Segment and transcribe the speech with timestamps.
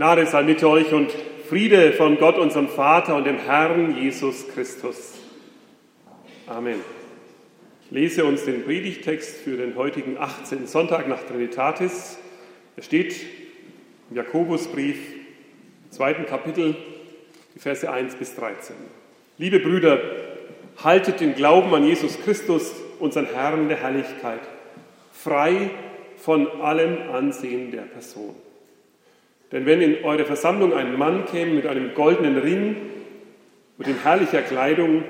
[0.00, 1.10] Gnade sei mit euch und
[1.46, 5.18] Friede von Gott, unserem Vater und dem Herrn Jesus Christus.
[6.46, 6.80] Amen.
[7.84, 10.66] Ich lese uns den Predigtext für den heutigen 18.
[10.66, 12.18] Sonntag nach Trinitatis.
[12.76, 13.14] Er steht
[14.08, 14.96] im Jakobusbrief,
[15.90, 16.76] zweiten Kapitel,
[17.54, 18.76] die Verse 1 bis 13.
[19.36, 20.00] Liebe Brüder,
[20.82, 24.40] haltet den Glauben an Jesus Christus, unseren Herrn der Herrlichkeit,
[25.12, 25.68] frei
[26.16, 28.34] von allem Ansehen der Person.
[29.52, 32.76] Denn wenn in eure Versammlung ein Mann käme mit einem goldenen Ring
[33.78, 35.04] und in herrlicher Kleidung,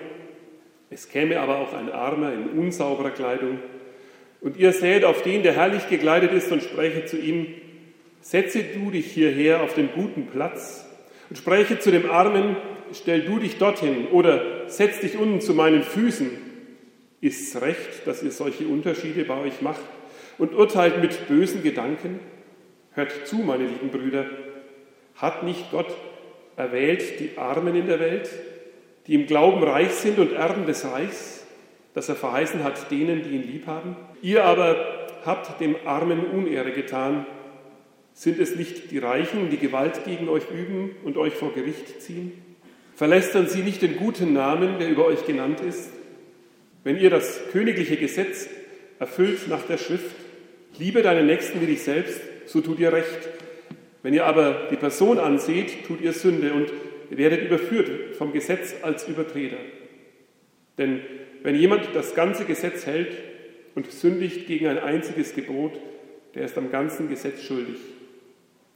[0.88, 3.59] es käme aber auch ein Armer in unsauberer Kleidung,
[4.41, 7.46] und ihr sähet auf den, der herrlich gekleidet ist, und sprächet zu ihm,
[8.23, 10.87] setze du dich hierher auf den guten Platz,
[11.29, 12.57] und spräche zu dem Armen,
[12.93, 16.30] stell du dich dorthin, oder setz dich unten zu meinen Füßen,
[17.20, 19.82] ist's recht, dass ihr solche Unterschiede bei euch macht
[20.38, 22.18] und urteilt mit bösen Gedanken?
[22.93, 24.27] Hört zu, meine lieben Brüder,
[25.15, 25.95] hat nicht Gott
[26.57, 28.29] erwählt die Armen in der Welt,
[29.07, 31.47] die im Glauben reich sind und Erben des Reichs,
[31.95, 33.97] das er verheißen hat denen, die ihn lieb haben?
[34.23, 37.27] Ihr aber habt dem Armen Unehre getan.
[38.13, 42.32] Sind es nicht die Reichen, die Gewalt gegen euch üben und euch vor Gericht ziehen?
[42.95, 45.91] Verlästern sie nicht den guten Namen, der über euch genannt ist?
[46.85, 48.49] Wenn ihr das königliche Gesetz
[48.99, 50.16] erfüllt nach der Schrift,
[50.79, 53.29] liebe deinen Nächsten wie dich selbst, so tut ihr recht.
[54.02, 56.73] Wenn ihr aber die Person anseht, tut ihr Sünde und
[57.10, 59.59] werdet überführt vom Gesetz als Übertreter.
[60.79, 61.01] Denn
[61.43, 63.16] wenn jemand das ganze Gesetz hält
[63.74, 65.72] und sündigt gegen ein einziges Gebot,
[66.34, 67.78] der ist am ganzen Gesetz schuldig.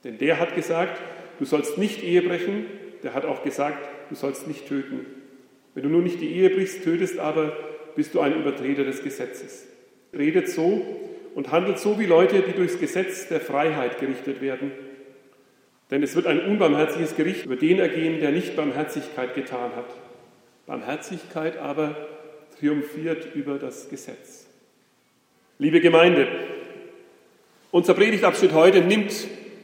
[0.03, 1.01] Denn der hat gesagt,
[1.39, 2.67] du sollst nicht Ehe brechen,
[3.03, 5.07] der hat auch gesagt, du sollst nicht töten.
[5.75, 7.57] Wenn du nur nicht die Ehe brichst, tötest aber,
[7.97, 9.67] bist du ein Übertreter des Gesetzes.
[10.13, 10.85] Redet so,
[11.35, 14.73] und handelt so wie Leute, die durchs Gesetz der Freiheit gerichtet werden.
[15.91, 19.87] Denn es wird ein unbarmherziges Gericht über den ergehen, der nicht Barmherzigkeit getan hat.
[20.67, 21.97] Barmherzigkeit aber
[22.59, 24.47] triumphiert über das Gesetz.
[25.59, 26.27] Liebe Gemeinde,
[27.71, 29.13] unser Predigtabschnitt heute nimmt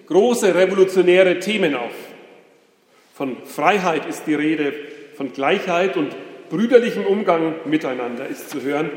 [0.06, 1.92] große revolutionäre Themen auf.
[3.14, 4.72] Von Freiheit ist die Rede,
[5.14, 6.14] von Gleichheit und
[6.48, 8.90] brüderlichem Umgang miteinander ist zu hören.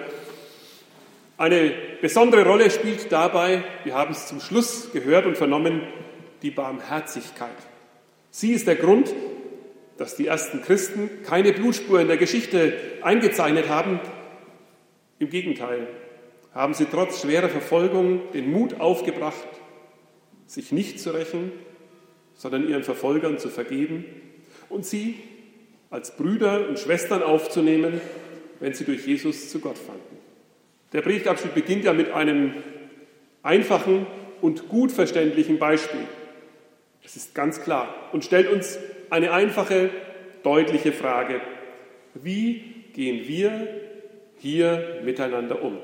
[1.38, 5.82] Eine besondere Rolle spielt dabei, wir haben es zum Schluss gehört und vernommen,
[6.44, 7.56] die Barmherzigkeit.
[8.30, 9.14] Sie ist der Grund,
[9.98, 14.00] dass die ersten Christen keine Blutspur in der Geschichte eingezeichnet haben.
[15.20, 15.88] Im Gegenteil,
[16.54, 19.48] haben sie trotz schwerer Verfolgung den Mut aufgebracht,
[20.46, 21.52] sich nicht zu rächen,
[22.36, 24.06] sondern ihren Verfolgern zu vergeben
[24.70, 25.16] und sie
[25.90, 28.02] als Brüder und Schwestern aufzunehmen,
[28.60, 30.13] wenn sie durch Jesus zu Gott fanden.
[30.94, 32.54] Der Predigtabschnitt beginnt ja mit einem
[33.42, 34.06] einfachen
[34.42, 36.08] und gut verständlichen Beispiel.
[37.02, 38.78] Das ist ganz klar und stellt uns
[39.10, 39.90] eine einfache,
[40.44, 41.42] deutliche Frage.
[42.14, 43.68] Wie gehen wir
[44.38, 45.80] hier miteinander um?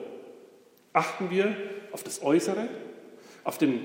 [0.93, 1.55] Achten wir
[1.91, 2.67] auf das Äußere,
[3.43, 3.81] auf den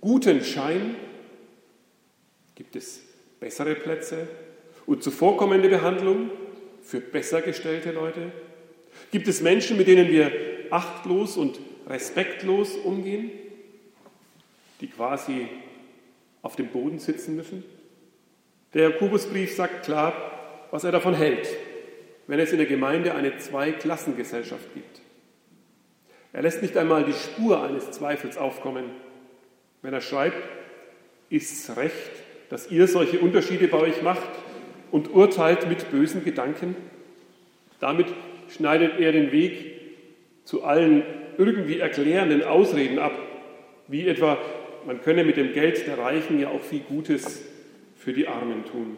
[0.00, 0.96] guten Schein?
[2.54, 3.02] Gibt es
[3.40, 4.28] bessere Plätze
[4.86, 6.30] und zuvorkommende Behandlung
[6.82, 8.32] für besser gestellte Leute?
[9.10, 13.30] Gibt es Menschen, mit denen wir achtlos und respektlos umgehen,
[14.80, 15.48] die quasi
[16.42, 17.64] auf dem Boden sitzen müssen?
[18.74, 20.12] Der Jakobusbrief sagt klar,
[20.70, 21.48] was er davon hält,
[22.26, 25.00] wenn es in der Gemeinde eine Zweiklassengesellschaft gibt.
[26.32, 28.84] Er lässt nicht einmal die Spur eines Zweifels aufkommen,
[29.80, 30.42] wenn er schreibt,
[31.30, 32.10] ist es recht,
[32.50, 34.28] dass ihr solche Unterschiede bei euch macht
[34.90, 36.76] und urteilt mit bösen Gedanken?
[37.80, 38.06] Damit
[38.50, 39.77] schneidet er den Weg
[40.48, 41.02] zu allen
[41.36, 43.12] irgendwie erklärenden Ausreden ab,
[43.86, 44.38] wie etwa,
[44.86, 47.44] man könne mit dem Geld der Reichen ja auch viel Gutes
[47.96, 48.96] für die Armen tun.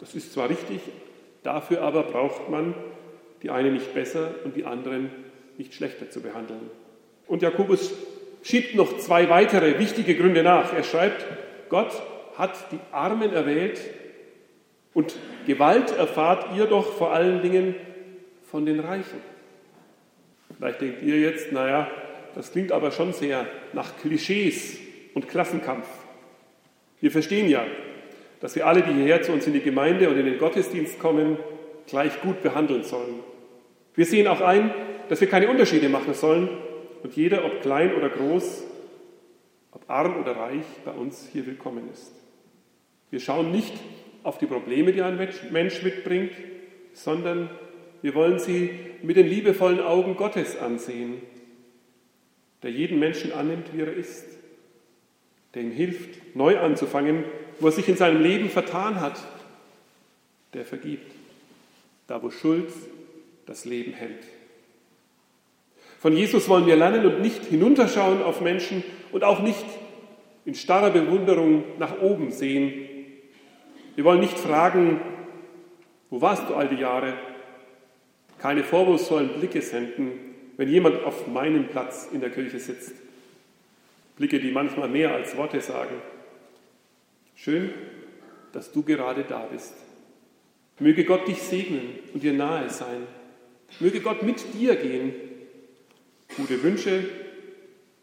[0.00, 0.80] Das ist zwar richtig,
[1.42, 2.72] dafür aber braucht man
[3.42, 5.10] die eine nicht besser und die anderen
[5.58, 6.70] nicht schlechter zu behandeln.
[7.26, 7.92] Und Jakobus
[8.42, 10.72] schiebt noch zwei weitere wichtige Gründe nach.
[10.72, 11.26] Er schreibt,
[11.68, 11.92] Gott
[12.38, 13.78] hat die Armen erwählt
[14.94, 15.14] und
[15.46, 17.74] Gewalt erfahrt ihr doch vor allen Dingen
[18.50, 19.35] von den Reichen.
[20.56, 21.90] Vielleicht denkt ihr jetzt, naja,
[22.34, 24.78] das klingt aber schon sehr nach Klischees
[25.14, 25.86] und Klassenkampf.
[27.00, 27.64] Wir verstehen ja,
[28.40, 31.38] dass wir alle, die hierher zu uns in die Gemeinde und in den Gottesdienst kommen,
[31.86, 33.20] gleich gut behandeln sollen.
[33.94, 34.72] Wir sehen auch ein,
[35.08, 36.48] dass wir keine Unterschiede machen sollen
[37.02, 38.64] und jeder, ob klein oder groß,
[39.72, 42.12] ob arm oder reich, bei uns hier willkommen ist.
[43.10, 43.74] Wir schauen nicht
[44.22, 45.16] auf die Probleme, die ein
[45.50, 46.32] Mensch mitbringt,
[46.92, 47.50] sondern
[48.02, 48.70] wir wollen sie
[49.02, 51.22] mit den liebevollen Augen Gottes ansehen,
[52.62, 54.26] der jeden Menschen annimmt, wie er ist,
[55.54, 57.24] der ihm hilft, neu anzufangen
[57.60, 59.18] wo er sich in seinem Leben vertan hat,
[60.52, 61.12] der vergibt.
[62.06, 62.72] Da, wo Schuld
[63.46, 64.24] das Leben hält.
[65.98, 69.64] Von Jesus wollen wir lernen und nicht hinunterschauen auf Menschen und auch nicht
[70.44, 72.72] in starrer Bewunderung nach oben sehen.
[73.96, 75.00] Wir wollen nicht fragen,
[76.10, 77.14] wo warst du all die Jahre?
[78.38, 80.12] Keine vorwurfsvollen Blicke senden,
[80.56, 82.92] wenn jemand auf meinem Platz in der Kirche sitzt.
[84.16, 85.96] Blicke, die manchmal mehr als Worte sagen.
[87.34, 87.70] Schön,
[88.52, 89.74] dass du gerade da bist.
[90.78, 93.06] Möge Gott dich segnen und dir nahe sein.
[93.80, 95.14] Möge Gott mit dir gehen.
[96.36, 97.04] Gute Wünsche,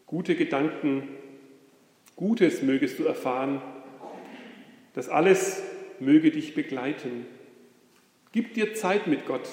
[0.06, 1.08] gute Gedanken,
[2.16, 3.60] Gutes mögest du erfahren.
[4.94, 5.62] Das alles
[5.98, 7.26] möge dich begleiten.
[8.30, 9.48] Gib dir Zeit mit Gott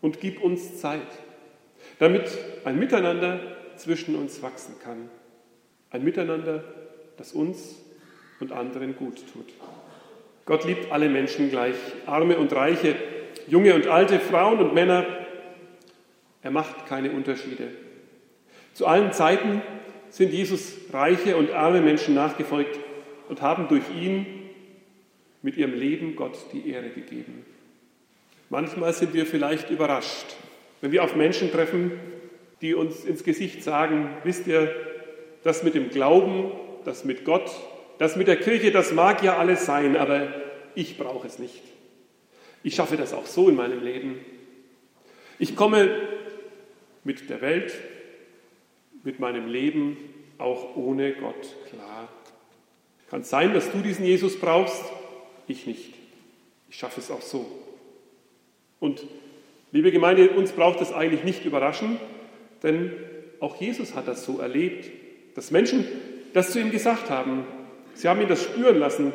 [0.00, 1.06] und gib uns Zeit,
[1.98, 2.26] damit
[2.64, 3.40] ein Miteinander
[3.76, 5.08] zwischen uns wachsen kann.
[5.90, 6.64] Ein Miteinander,
[7.16, 7.76] das uns
[8.40, 9.46] und anderen gut tut.
[10.44, 12.96] Gott liebt alle Menschen gleich, arme und reiche,
[13.46, 15.04] junge und alte, Frauen und Männer.
[16.42, 17.68] Er macht keine Unterschiede.
[18.74, 19.60] Zu allen Zeiten
[20.10, 22.78] sind Jesus reiche und arme Menschen nachgefolgt
[23.28, 24.26] und haben durch ihn
[25.42, 27.44] mit ihrem Leben Gott die Ehre gegeben.
[28.50, 30.36] Manchmal sind wir vielleicht überrascht,
[30.80, 31.92] wenn wir auf Menschen treffen,
[32.60, 34.74] die uns ins Gesicht sagen, wisst ihr,
[35.44, 36.50] das mit dem Glauben,
[36.84, 37.50] das mit Gott,
[37.98, 40.28] das mit der Kirche, das mag ja alles sein, aber
[40.74, 41.62] ich brauche es nicht.
[42.62, 44.18] Ich schaffe das auch so in meinem Leben.
[45.38, 45.90] Ich komme
[47.04, 47.72] mit der Welt,
[49.04, 49.96] mit meinem Leben
[50.38, 52.08] auch ohne Gott klar.
[53.10, 54.84] Kann sein, dass du diesen Jesus brauchst,
[55.46, 55.94] ich nicht.
[56.68, 57.46] Ich schaffe es auch so.
[58.80, 59.04] Und
[59.72, 61.98] liebe Gemeinde, uns braucht es eigentlich nicht überraschen,
[62.62, 62.92] denn
[63.40, 64.90] auch Jesus hat das so erlebt,
[65.34, 65.86] dass Menschen
[66.32, 67.44] das zu ihm gesagt haben.
[67.94, 69.12] Sie haben ihn das spüren lassen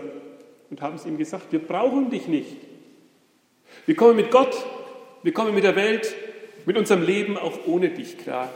[0.70, 2.58] und haben es ihm gesagt, wir brauchen dich nicht.
[3.86, 4.56] Wir kommen mit Gott,
[5.24, 6.16] wir kommen mit der Welt,
[6.66, 8.50] mit unserem Leben auch ohne dich klar.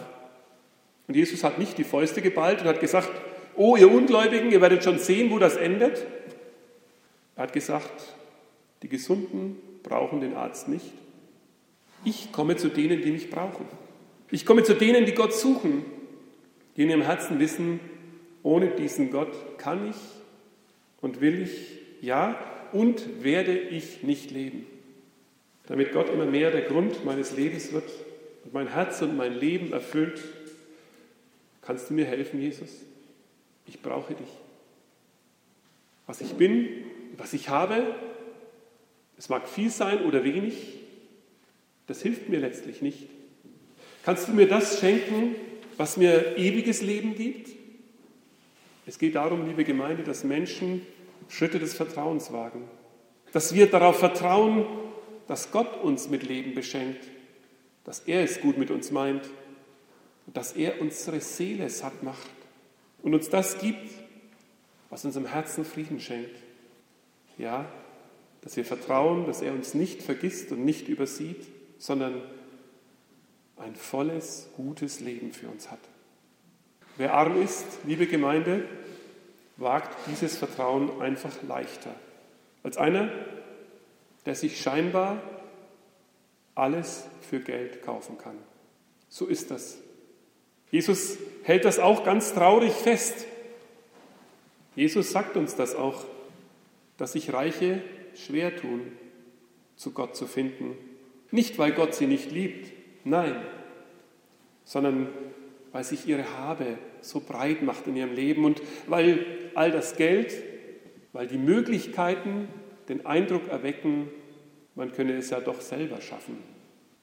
[1.08, 3.10] Und Jesus hat nicht die Fäuste geballt und hat gesagt,
[3.56, 6.06] oh ihr Ungläubigen, ihr werdet schon sehen, wo das endet.
[7.36, 8.16] Er hat gesagt,
[8.82, 9.58] die Gesunden
[9.88, 10.92] brauchen den Arzt nicht.
[12.04, 13.66] Ich komme zu denen, die mich brauchen.
[14.32, 15.86] Ich komme zu denen, die Gott suchen,
[16.76, 17.80] die in ihrem Herzen wissen,
[18.44, 19.96] ohne diesen Gott kann ich
[21.02, 22.38] und will ich, ja,
[22.72, 24.66] und werde ich nicht leben.
[25.68, 27.90] Damit Gott immer mehr der Grund meines Lebens wird
[28.44, 30.22] und mein Herz und mein Leben erfüllt,
[31.68, 32.70] Kannst du mir helfen, Jesus?
[33.66, 34.30] Ich brauche dich.
[36.06, 36.70] Was ich bin,
[37.18, 37.94] was ich habe,
[39.18, 40.54] es mag viel sein oder wenig,
[41.88, 43.08] das hilft mir letztlich nicht.
[44.04, 45.36] Kannst du mir das schenken,
[45.78, 47.50] was mir ewiges Leben gibt?
[48.86, 50.86] Es geht darum, liebe Gemeinde, dass Menschen
[51.30, 52.64] Schritte des Vertrauens wagen,
[53.34, 54.66] dass wir darauf vertrauen,
[55.28, 57.04] dass Gott uns mit Leben beschenkt,
[57.84, 59.30] dass er es gut mit uns meint
[60.26, 62.30] und dass er unsere Seele satt macht
[63.02, 63.92] und uns das gibt,
[64.90, 66.36] was unserem Herzen Frieden schenkt.
[67.38, 67.70] Ja,
[68.48, 71.46] dass wir vertrauen, dass er uns nicht vergisst und nicht übersieht,
[71.80, 72.22] sondern
[73.58, 75.82] ein volles, gutes Leben für uns hat.
[76.96, 78.64] Wer arm ist, liebe Gemeinde,
[79.58, 81.94] wagt dieses Vertrauen einfach leichter
[82.64, 83.12] als einer,
[84.26, 85.22] der sich scheinbar
[86.56, 88.38] alles für Geld kaufen kann.
[89.10, 89.78] So ist das
[90.72, 93.26] Jesus hält das auch ganz traurig fest.
[94.74, 96.06] Jesus sagt uns das auch,
[96.96, 97.82] dass sich Reiche
[98.18, 98.82] schwer tun,
[99.76, 100.76] zu Gott zu finden.
[101.32, 102.72] Nicht, weil Gott sie nicht liebt,
[103.04, 103.36] nein,
[104.64, 105.10] sondern
[105.72, 110.34] weil sich ihre Habe so breit macht in ihrem Leben und weil all das Geld,
[111.14, 112.48] weil die Möglichkeiten
[112.90, 114.10] den Eindruck erwecken,
[114.76, 116.38] man könne es ja doch selber schaffen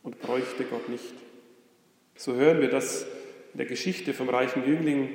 [0.02, 1.14] und bräuchte Gott nicht.
[2.16, 3.06] So hören wir das
[3.52, 5.08] in der Geschichte vom reichen Jüngling,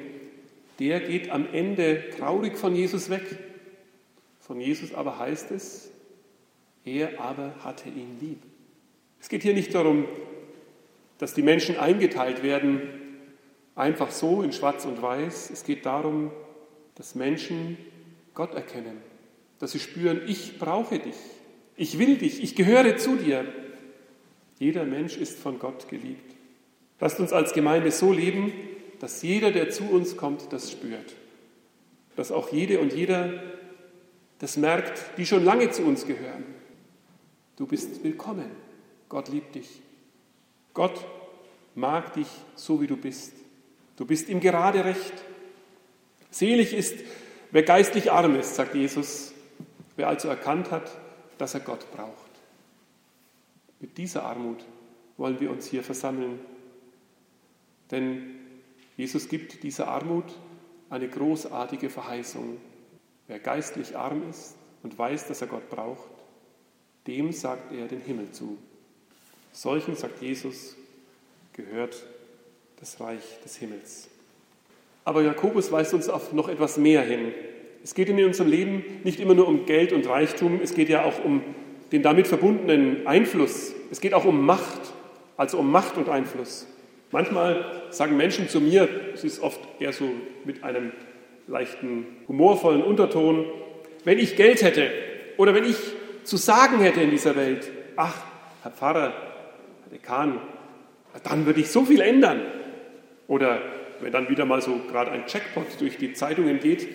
[0.80, 3.24] der geht am Ende traurig von Jesus weg.
[4.50, 5.92] Von Jesus aber heißt es,
[6.84, 8.40] er aber hatte ihn lieb.
[9.22, 10.06] Es geht hier nicht darum,
[11.20, 12.82] dass die Menschen eingeteilt werden,
[13.76, 15.52] einfach so in Schwarz und Weiß.
[15.52, 16.32] Es geht darum,
[16.96, 17.78] dass Menschen
[18.34, 18.98] Gott erkennen,
[19.60, 21.18] dass sie spüren, ich brauche dich,
[21.76, 23.46] ich will dich, ich gehöre zu dir.
[24.58, 26.36] Jeder Mensch ist von Gott geliebt.
[27.00, 28.52] Lasst uns als Gemeinde so leben,
[29.00, 31.16] dass jeder, der zu uns kommt, das spürt.
[32.16, 33.59] Dass auch jede und jeder
[34.40, 36.44] das merkt, die schon lange zu uns gehören.
[37.56, 38.50] Du bist willkommen.
[39.08, 39.82] Gott liebt dich.
[40.74, 41.06] Gott
[41.76, 43.34] mag dich so, wie du bist.
[43.98, 45.14] Du bist ihm gerade recht.
[46.32, 46.96] Selig ist,
[47.52, 49.34] Wer geistlich arm ist, sagt Jesus,
[49.96, 50.92] wer also erkannt hat,
[51.40, 52.30] dass er Gott braucht.
[53.80, 54.64] Mit dieser Armut
[55.18, 56.40] wollen wir uns hier versammeln.
[57.90, 58.36] Denn
[58.98, 60.26] Jesus gibt dieser Armut
[60.92, 62.58] eine großartige Verheißung.
[63.30, 66.10] Wer geistlich arm ist und weiß, dass er Gott braucht,
[67.06, 68.58] dem sagt er den Himmel zu.
[69.52, 70.76] Solchen, sagt Jesus,
[71.54, 72.04] gehört
[72.80, 74.10] das Reich des Himmels.
[75.06, 77.32] Aber Jakobus weist uns auf noch etwas mehr hin.
[77.84, 81.04] Es geht in unserem Leben nicht immer nur um Geld und Reichtum, es geht ja
[81.04, 81.44] auch um
[81.92, 83.76] den damit verbundenen Einfluss.
[83.92, 84.82] Es geht auch um Macht,
[85.38, 86.66] also um Macht und Einfluss.
[87.12, 90.10] Manchmal sagen Menschen zu mir, es ist oft eher so
[90.46, 90.94] mit einem
[91.50, 93.46] leichten humorvollen Unterton,
[94.06, 94.90] wenn ich Geld hätte
[95.38, 95.78] oder wenn ich
[96.24, 98.16] zu sagen hätte in dieser Welt, ach,
[98.62, 99.14] Herr Pfarrer,
[99.84, 100.40] Herr Dekan,
[101.24, 102.42] dann würde ich so viel ändern.
[103.28, 103.62] Oder
[104.00, 106.88] wenn dann wieder mal so gerade ein Jackpot durch die Zeitungen geht,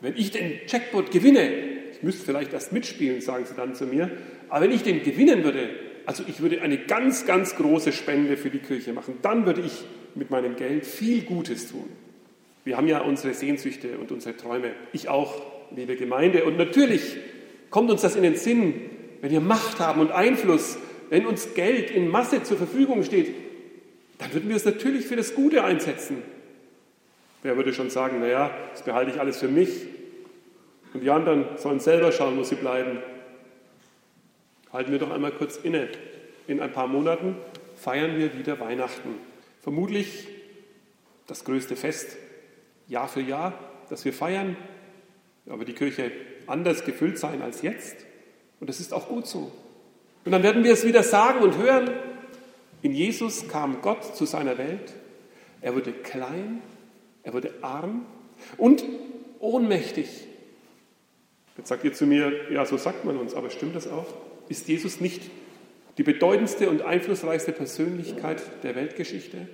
[0.00, 1.50] wenn ich den Jackpot gewinne,
[1.92, 4.10] ich müsste vielleicht erst mitspielen, sagen sie dann zu mir,
[4.48, 5.68] aber wenn ich den gewinnen würde,
[6.06, 9.84] also ich würde eine ganz, ganz große Spende für die Kirche machen, dann würde ich
[10.14, 11.88] mit meinem Geld viel Gutes tun.
[12.64, 14.72] Wir haben ja unsere Sehnsüchte und unsere Träume.
[14.92, 15.42] Ich auch,
[15.74, 16.44] liebe Gemeinde.
[16.44, 17.16] Und natürlich
[17.70, 18.74] kommt uns das in den Sinn,
[19.20, 20.78] wenn wir Macht haben und Einfluss,
[21.10, 23.34] wenn uns Geld in Masse zur Verfügung steht,
[24.18, 26.22] dann würden wir es natürlich für das Gute einsetzen.
[27.42, 29.86] Wer würde schon sagen, naja, das behalte ich alles für mich
[30.94, 32.98] und die anderen sollen selber schauen, wo sie bleiben.
[34.72, 35.88] Halten wir doch einmal kurz inne.
[36.46, 37.36] In ein paar Monaten
[37.76, 39.16] feiern wir wieder Weihnachten.
[39.60, 40.28] Vermutlich
[41.26, 42.16] das größte Fest
[42.88, 43.58] Jahr für Jahr,
[43.88, 44.56] das wir feiern.
[45.48, 46.12] Aber die Kirche
[46.46, 47.96] anders gefüllt sein als jetzt.
[48.60, 49.52] Und das ist auch gut so.
[50.24, 51.90] Und dann werden wir es wieder sagen und hören.
[52.82, 54.92] In Jesus kam Gott zu seiner Welt.
[55.60, 56.62] Er wurde klein
[57.22, 58.06] er wurde arm
[58.56, 58.84] und
[59.38, 60.08] ohnmächtig.
[61.56, 64.06] Jetzt sagt ihr zu mir, ja, so sagt man uns, aber stimmt das auch?
[64.48, 65.22] Ist Jesus nicht
[65.98, 69.48] die bedeutendste und einflussreichste Persönlichkeit der Weltgeschichte?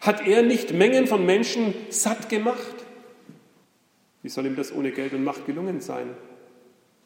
[0.00, 2.74] Hat er nicht Mengen von Menschen satt gemacht?
[4.22, 6.10] Wie soll ihm das ohne Geld und Macht gelungen sein?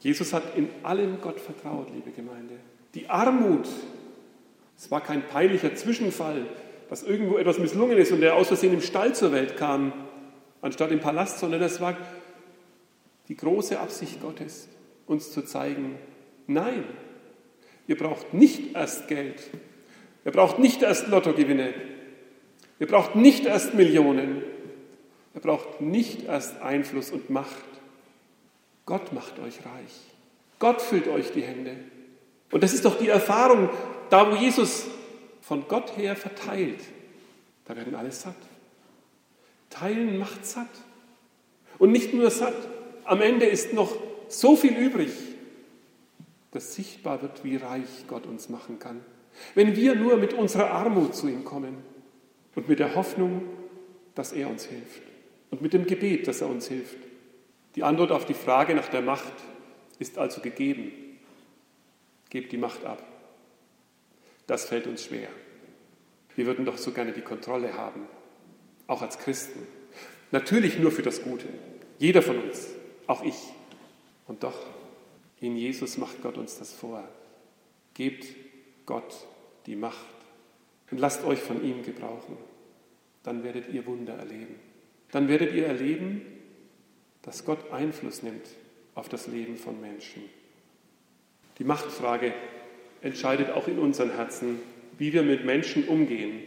[0.01, 2.55] Jesus hat in allem Gott vertraut, liebe Gemeinde.
[2.95, 3.69] Die Armut,
[4.77, 6.47] es war kein peinlicher Zwischenfall,
[6.89, 9.93] dass irgendwo etwas misslungen ist und der aus Versehen im Stall zur Welt kam,
[10.61, 11.97] anstatt im Palast, sondern das war
[13.29, 14.69] die große Absicht Gottes,
[15.07, 15.97] uns zu zeigen,
[16.47, 16.85] nein,
[17.87, 19.51] ihr braucht nicht erst Geld,
[20.25, 21.75] ihr braucht nicht erst Lottogewinne,
[22.79, 24.43] ihr braucht nicht erst Millionen,
[25.35, 27.65] ihr braucht nicht erst Einfluss und Macht.
[28.87, 29.95] Gott macht euch reich.
[30.59, 31.77] Gott füllt euch die Hände.
[32.51, 33.69] Und das ist doch die Erfahrung,
[34.11, 34.87] da wo Jesus
[35.43, 36.81] von Gott her verteilt,
[37.67, 38.37] da werden alle satt.
[39.71, 40.69] Teilen macht satt.
[41.79, 42.57] Und nicht nur satt,
[43.05, 43.95] am Ende ist noch
[44.29, 45.13] so viel übrig,
[46.51, 49.01] dass sichtbar wird, wie reich Gott uns machen kann.
[49.55, 51.77] Wenn wir nur mit unserer Armut zu ihm kommen
[52.59, 53.43] und mit der Hoffnung,
[54.17, 55.03] dass er uns hilft
[55.53, 56.97] und mit dem Gebet, dass er uns hilft.
[57.77, 59.33] Die Antwort auf die Frage nach der Macht
[60.01, 60.91] ist also gegeben.
[62.31, 63.01] Gebt die Macht ab.
[64.49, 65.29] Das fällt uns schwer.
[66.35, 68.09] Wir würden doch so gerne die Kontrolle haben,
[68.89, 69.65] auch als Christen.
[70.33, 71.47] Natürlich nur für das Gute.
[72.01, 72.71] Jeder von uns,
[73.07, 73.39] auch ich.
[74.27, 74.67] Und doch,
[75.41, 77.09] in Jesus macht Gott uns das vor.
[77.95, 78.27] Gebt
[78.85, 79.15] Gott
[79.67, 80.18] die Macht
[80.91, 82.37] und lasst euch von ihm gebrauchen.
[83.23, 84.55] Dann werdet ihr Wunder erleben.
[85.11, 86.23] Dann werdet ihr erleben,
[87.23, 88.49] dass Gott Einfluss nimmt
[88.95, 90.23] auf das Leben von Menschen.
[91.59, 92.33] Die Machtfrage
[93.03, 94.61] entscheidet auch in unseren Herzen,
[94.99, 96.43] wie wir mit Menschen umgehen.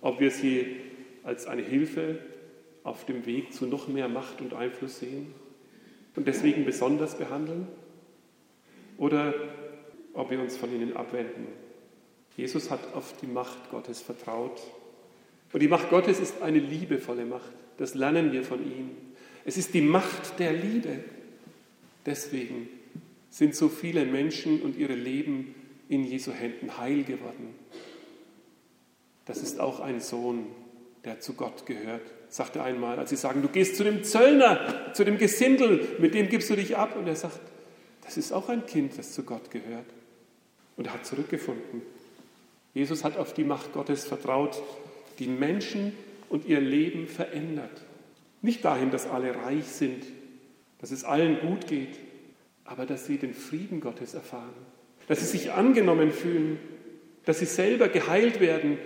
[0.00, 0.76] Ob wir sie
[1.22, 2.18] als eine Hilfe
[2.82, 5.34] auf dem Weg zu noch mehr Macht und Einfluss sehen
[6.16, 7.66] und deswegen besonders behandeln
[8.98, 9.34] oder
[10.12, 11.46] ob wir uns von ihnen abwenden.
[12.36, 14.60] Jesus hat auf die Macht Gottes vertraut.
[15.52, 17.52] Und die Macht Gottes ist eine liebevolle Macht.
[17.76, 18.90] Das lernen wir von ihm.
[19.44, 21.00] Es ist die Macht der Liebe.
[22.06, 22.68] Deswegen
[23.30, 25.54] sind so viele Menschen und ihre Leben
[25.88, 27.54] in Jesu Händen heil geworden.
[29.26, 30.46] Das ist auch ein Sohn,
[31.04, 35.04] der zu Gott gehört, sagte einmal, als sie sagen, du gehst zu dem Zöllner, zu
[35.04, 36.96] dem Gesindel, mit dem gibst du dich ab.
[36.96, 37.40] Und er sagt,
[38.02, 39.86] das ist auch ein Kind, das zu Gott gehört.
[40.76, 41.82] Und er hat zurückgefunden.
[42.74, 44.60] Jesus hat auf die Macht Gottes vertraut,
[45.18, 45.92] die Menschen
[46.28, 47.84] und ihr Leben verändert.
[48.42, 50.04] Nicht dahin, dass alle reich sind,
[50.80, 51.98] dass es allen gut geht,
[52.64, 54.52] aber dass sie den Frieden Gottes erfahren,
[55.06, 56.58] dass sie sich angenommen fühlen,
[57.24, 58.78] dass sie selber geheilt werden,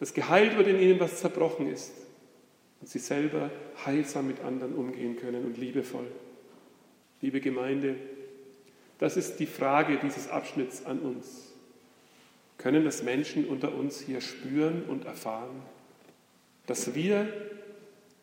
[0.00, 1.92] dass geheilt wird in ihnen, was zerbrochen ist.
[2.80, 3.50] und sie selber
[3.86, 6.10] heilsam mit anderen umgehen können und liebevoll.
[7.20, 7.94] Liebe Gemeinde,
[8.98, 11.51] das ist die Frage dieses Abschnitts an uns.
[12.62, 15.62] Können das Menschen unter uns hier spüren und erfahren,
[16.66, 17.26] dass wir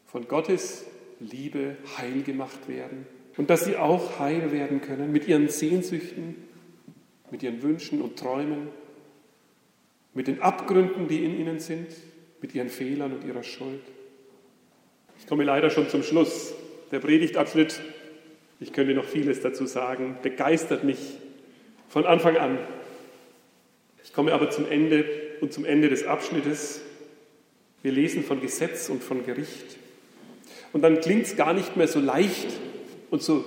[0.05, 0.85] von Gottes
[1.19, 3.05] Liebe heil gemacht werden
[3.35, 6.35] und dass sie auch heil werden können mit ihren Sehnsüchten,
[7.31, 8.69] mit ihren Wünschen und Träumen,
[10.13, 11.87] mit den Abgründen, die in ihnen sind,
[12.41, 13.81] mit ihren Fehlern und ihrer Schuld.
[15.19, 16.53] Ich komme leider schon zum Schluss.
[16.91, 17.81] Der Predigtabschnitt,
[18.59, 21.17] ich könnte noch vieles dazu sagen, begeistert mich
[21.89, 22.57] von Anfang an.
[24.09, 25.05] Ich komme aber zum Ende
[25.39, 26.81] und zum Ende des Abschnittes.
[27.83, 29.77] Wir lesen von Gesetz und von Gericht.
[30.73, 32.47] Und dann klingt es gar nicht mehr so leicht
[33.11, 33.45] und so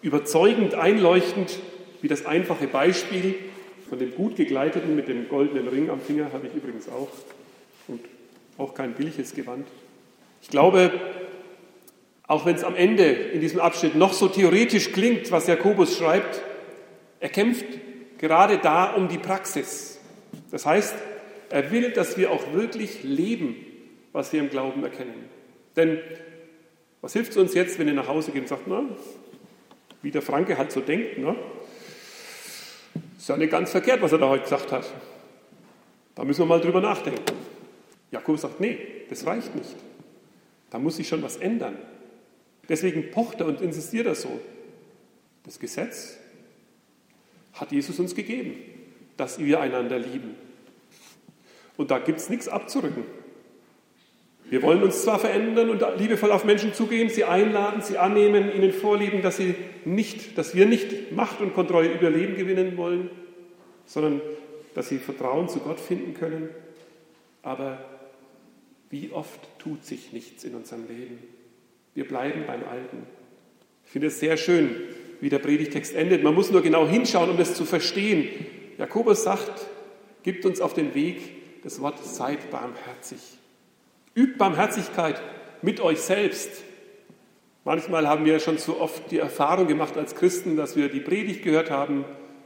[0.00, 1.58] überzeugend einleuchtend
[2.00, 3.34] wie das einfache Beispiel
[3.90, 7.10] von dem gut gekleideten mit dem goldenen Ring am Finger, habe ich übrigens auch.
[7.86, 8.00] Und
[8.56, 9.68] auch kein billiges Gewand.
[10.40, 10.92] Ich glaube,
[12.26, 16.40] auch wenn es am Ende in diesem Abschnitt noch so theoretisch klingt, was Jakobus schreibt,
[17.20, 17.66] er kämpft
[18.16, 19.89] gerade da um die Praxis.
[20.50, 20.94] Das heißt,
[21.50, 23.56] er will, dass wir auch wirklich leben,
[24.12, 25.28] was wir im Glauben erkennen.
[25.76, 25.98] Denn
[27.00, 28.84] was hilft es uns jetzt, wenn ihr nach Hause geht und sagt, na,
[30.02, 31.36] wie der Franke halt so denkt, ne?
[33.16, 34.90] ist ja nicht ganz verkehrt, was er da heute gesagt hat.
[36.14, 37.22] Da müssen wir mal drüber nachdenken.
[38.10, 38.78] Jakobus sagt, nee,
[39.08, 39.76] das reicht nicht.
[40.70, 41.76] Da muss sich schon was ändern.
[42.68, 44.40] Deswegen pocht er und insistiert er so.
[45.44, 46.18] Das Gesetz
[47.52, 48.54] hat Jesus uns gegeben,
[49.16, 50.34] dass wir einander lieben.
[51.76, 53.04] Und da gibt es nichts abzurücken.
[54.50, 58.72] Wir wollen uns zwar verändern und liebevoll auf Menschen zugehen, sie einladen, sie annehmen, ihnen
[58.72, 63.10] vorleben, dass, sie nicht, dass wir nicht Macht und Kontrolle über Leben gewinnen wollen,
[63.86, 64.20] sondern
[64.74, 66.48] dass sie Vertrauen zu Gott finden können.
[67.42, 67.78] Aber
[68.90, 71.18] wie oft tut sich nichts in unserem Leben?
[71.94, 73.06] Wir bleiben beim Alten.
[73.84, 74.74] Ich finde es sehr schön,
[75.20, 76.24] wie der Predigtext endet.
[76.24, 78.28] Man muss nur genau hinschauen, um das zu verstehen.
[78.78, 79.66] Jakobus sagt,
[80.22, 83.18] gibt uns auf den Weg das Wort seid barmherzig.
[84.14, 85.20] Übt Barmherzigkeit
[85.62, 86.50] mit euch selbst.
[87.64, 91.42] Manchmal haben wir schon zu oft die Erfahrung gemacht als Christen, dass wir die Predigt
[91.42, 92.04] gehört haben,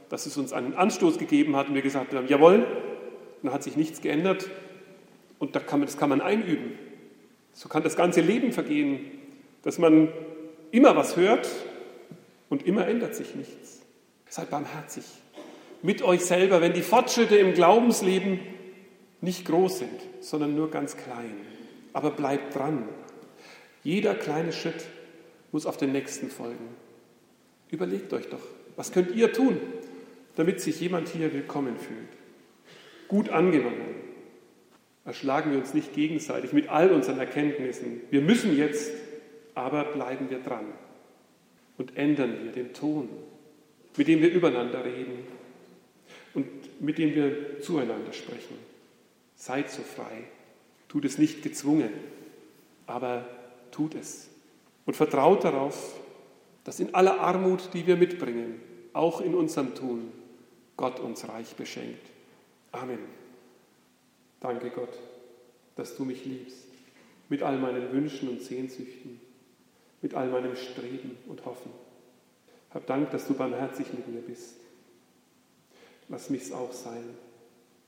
[0.09, 2.67] dass es uns einen Anstoß gegeben hat und wir gesagt haben, jawohl,
[3.41, 4.49] dann hat sich nichts geändert
[5.39, 6.77] und das kann man, das kann man einüben.
[7.53, 8.99] So kann das ganze Leben vergehen,
[9.61, 10.09] dass man
[10.71, 11.49] immer was hört
[12.49, 13.81] und immer ändert sich nichts.
[14.27, 15.05] Seid barmherzig
[15.85, 18.39] mit euch selber, wenn die Fortschritte im Glaubensleben
[19.21, 21.35] nicht groß sind, sondern nur ganz klein.
[21.93, 22.89] Aber bleibt dran.
[23.83, 24.87] Jeder kleine Schritt
[25.51, 26.69] muss auf den nächsten folgen.
[27.69, 28.41] Überlegt euch doch,
[28.75, 29.59] was könnt ihr tun,
[30.35, 32.09] damit sich jemand hier willkommen fühlt?
[33.07, 33.95] Gut angenommen.
[35.05, 38.01] Erschlagen wir uns nicht gegenseitig mit all unseren Erkenntnissen.
[38.09, 38.91] Wir müssen jetzt,
[39.53, 40.65] aber bleiben wir dran
[41.77, 43.07] und ändern wir den Ton,
[43.95, 45.44] mit dem wir übereinander reden
[46.35, 48.57] und mit dem wir zueinander sprechen.
[49.35, 50.25] Seid so frei,
[50.87, 51.89] tut es nicht gezwungen,
[52.85, 53.27] aber
[53.71, 54.29] tut es.
[54.85, 55.99] Und vertraut darauf,
[56.63, 58.61] dass in aller Armut, die wir mitbringen,
[58.93, 60.11] auch in unserem Tun,
[60.77, 62.05] Gott uns reich beschenkt.
[62.71, 62.99] Amen.
[64.39, 64.93] Danke Gott,
[65.75, 66.65] dass du mich liebst,
[67.29, 69.19] mit all meinen Wünschen und Sehnsüchten,
[70.01, 71.71] mit all meinem Streben und Hoffen.
[72.73, 74.55] Hab Dank, dass du barmherzig mit mir bist.
[76.09, 77.03] Lass mich's auch sein,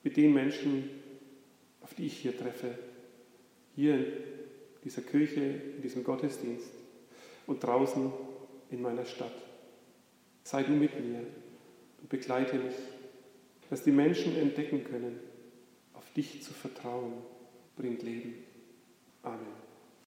[0.04, 0.90] mit den Menschen,
[1.82, 2.78] auf die ich hier treffe,
[3.76, 4.14] hier in
[4.84, 5.42] dieser Kirche,
[5.76, 6.72] in diesem Gottesdienst
[7.46, 8.12] und draußen
[8.72, 9.36] in meiner Stadt.
[10.44, 11.20] Sei du mit mir
[12.00, 12.76] und begleite mich,
[13.70, 15.20] dass die Menschen entdecken können,
[15.94, 17.14] auf dich zu vertrauen,
[17.76, 18.36] bringt Leben.
[19.24, 19.67] Amen.